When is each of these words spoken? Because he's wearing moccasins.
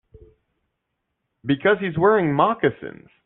Because 1.45 1.77
he's 1.79 1.95
wearing 1.97 2.33
moccasins. 2.33 3.07